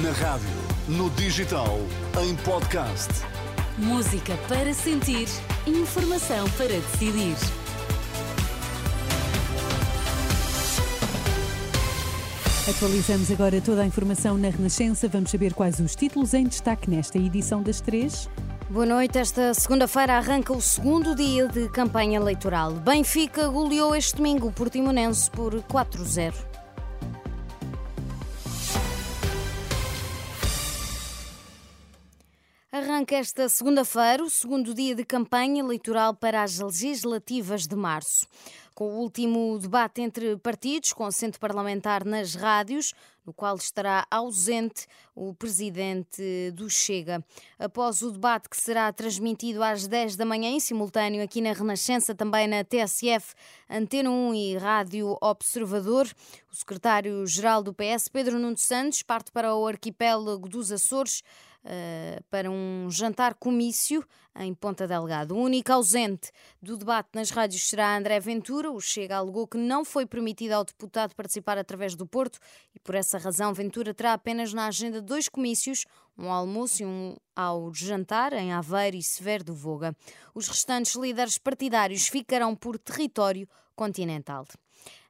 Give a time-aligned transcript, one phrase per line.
[0.00, 0.48] Na rádio,
[0.88, 1.78] no digital,
[2.22, 3.10] em podcast.
[3.76, 5.28] Música para sentir,
[5.66, 7.36] informação para decidir.
[12.66, 15.06] Atualizamos agora toda a informação na Renascença.
[15.08, 18.30] Vamos saber quais os títulos em destaque nesta edição das três.
[18.70, 19.18] Boa noite.
[19.18, 22.72] Esta segunda-feira arranca o segundo dia de campanha eleitoral.
[22.72, 26.51] Benfica goleou este domingo o Portimonense por 4-0.
[33.02, 38.28] Arranca esta segunda-feira o segundo dia de campanha eleitoral para as legislativas de março.
[38.76, 42.94] Com o último debate entre partidos, com assento parlamentar nas rádios,
[43.26, 47.24] no qual estará ausente o presidente do Chega.
[47.58, 52.14] Após o debate que será transmitido às 10 da manhã, em simultâneo aqui na Renascença,
[52.14, 53.34] também na TSF,
[53.68, 56.06] Antena 1 e Rádio Observador,
[56.50, 61.22] o secretário-geral do PS, Pedro Nuno Santos, parte para o arquipélago dos Açores
[61.64, 64.04] uh, para um jantar comício
[64.36, 65.34] em Ponta Delgado.
[65.34, 66.30] O único ausente
[66.60, 68.70] do debate nas rádios será André Ventura.
[68.70, 72.38] O Chega alegou que não foi permitido ao deputado participar através do Porto
[72.74, 75.84] e, por essa razão, Ventura terá apenas na agenda dois comícios,
[76.16, 79.96] um almoço e um ao jantar em Aveiro e Severo do Voga.
[80.34, 84.46] Os restantes líderes partidários ficarão por território continental.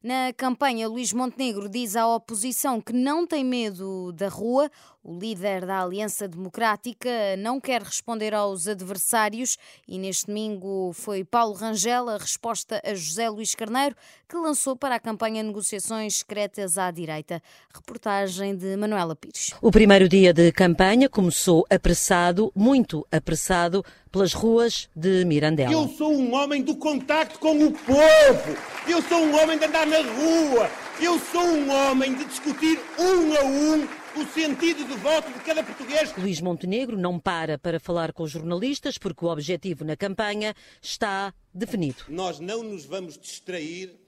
[0.03, 4.69] Na campanha, Luís Montenegro diz à oposição que não tem medo da rua.
[5.05, 7.09] O líder da Aliança Democrática
[7.39, 13.29] não quer responder aos adversários e neste domingo foi Paulo Rangel a resposta a José
[13.29, 13.95] Luís Carneiro,
[14.29, 17.41] que lançou para a campanha negociações secretas à direita.
[17.73, 19.53] Reportagem de Manuela Pires.
[19.61, 25.73] O primeiro dia de campanha começou apressado, muito apressado, pelas ruas de Mirandela.
[25.73, 28.57] Eu sou um homem do contacto com o povo.
[28.87, 30.71] Eu sou um homem de andar na rua.
[31.01, 35.65] Eu sou um homem de discutir um a um o sentido de voto de cada
[35.65, 36.15] português.
[36.19, 41.33] Luís Montenegro não para para falar com os jornalistas porque o objetivo na campanha está
[41.53, 42.05] definido.
[42.09, 43.99] Nós não nos vamos distrair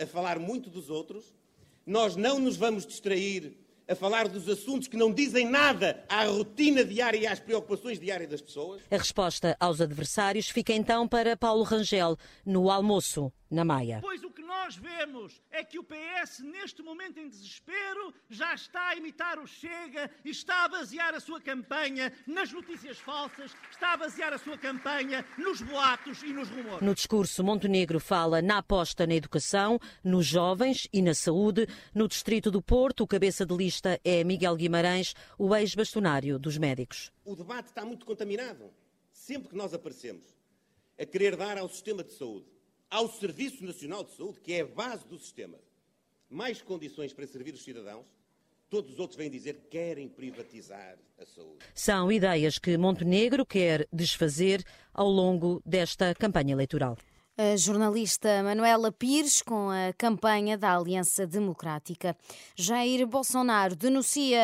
[0.00, 1.34] a falar muito dos outros,
[1.84, 3.58] nós não nos vamos distrair
[3.88, 8.28] a falar dos assuntos que não dizem nada à rotina diária e às preocupações diárias
[8.28, 8.82] das pessoas.
[8.90, 14.00] A resposta aos adversários fica então para Paulo Rangel no almoço na Maia.
[14.02, 14.22] Pois
[14.58, 19.46] nós vemos é que o PS, neste momento em desespero, já está a imitar o
[19.46, 24.38] Chega e está a basear a sua campanha nas notícias falsas, está a basear a
[24.38, 26.82] sua campanha nos boatos e nos rumores.
[26.82, 31.66] No discurso, Montenegro fala na aposta na educação, nos jovens e na saúde.
[31.94, 37.12] No distrito do Porto, o cabeça de lista é Miguel Guimarães, o ex-bastonário dos médicos.
[37.24, 38.70] O debate está muito contaminado.
[39.12, 40.26] Sempre que nós aparecemos
[40.98, 42.57] a querer dar ao sistema de saúde
[42.90, 45.58] ao Serviço Nacional de Saúde, que é a base do sistema,
[46.28, 48.06] mais condições para servir os cidadãos,
[48.68, 51.64] todos os outros vêm dizer que querem privatizar a saúde.
[51.74, 54.62] São ideias que Montenegro quer desfazer
[54.92, 56.96] ao longo desta campanha eleitoral.
[57.40, 62.16] A jornalista Manuela Pires com a campanha da Aliança Democrática.
[62.56, 64.40] Jair Bolsonaro denuncia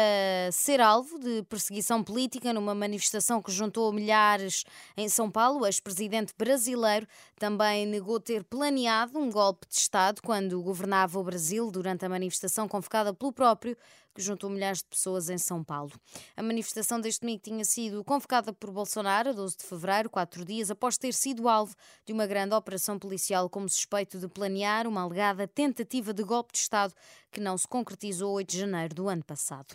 [0.52, 4.62] ser alvo de perseguição política numa manifestação que juntou milhares
[4.96, 5.62] em São Paulo.
[5.62, 7.04] O ex-presidente brasileiro
[7.36, 12.68] também negou ter planeado um golpe de Estado quando governava o Brasil durante a manifestação
[12.68, 13.76] convocada pelo próprio
[14.14, 15.92] que juntou milhares de pessoas em São Paulo.
[16.36, 20.70] A manifestação deste domingo tinha sido convocada por Bolsonaro a 12 de fevereiro, quatro dias
[20.70, 21.74] após ter sido alvo
[22.06, 26.58] de uma grande operação policial como suspeito de planear uma alegada tentativa de golpe de
[26.58, 26.94] Estado
[27.30, 29.74] que não se concretizou 8 de janeiro do ano passado.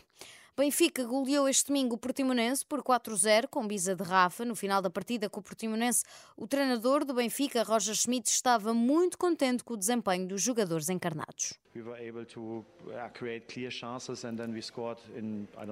[0.60, 4.44] Benfica goleou este domingo o Portimonense por 4-0 com bisa de Rafa.
[4.44, 6.04] No final da partida com o Portimonense,
[6.36, 11.54] o treinador do Benfica, Roger Schmidt, estava muito contente com o desempenho dos jogadores encarnados.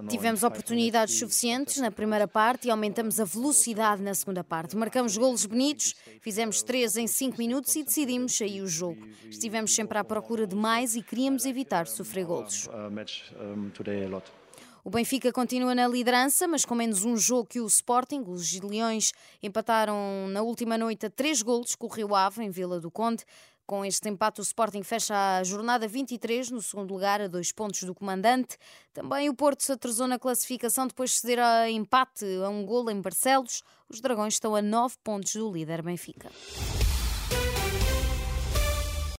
[0.09, 4.77] Tivemos oportunidades suficientes na primeira parte e aumentamos a velocidade na segunda parte.
[4.77, 9.05] Marcamos golos bonitos, fizemos três em cinco minutos e decidimos sair o jogo.
[9.29, 12.69] Estivemos sempre à procura de mais e queríamos evitar sofrer golos.
[14.87, 18.23] O Benfica continua na liderança, mas com menos um jogo que o Sporting.
[18.25, 19.11] Os Leões
[19.43, 23.25] empataram na última noite a três golos com o Rio Ave, em Vila do Conde.
[23.65, 27.83] Com este empate, o Sporting fecha a jornada 23, no segundo lugar, a dois pontos
[27.83, 28.55] do comandante.
[28.93, 32.89] Também o Porto se atrasou na classificação depois de ceder a empate a um golo
[32.89, 33.63] em Barcelos.
[33.89, 36.31] Os Dragões estão a nove pontos do líder Benfica.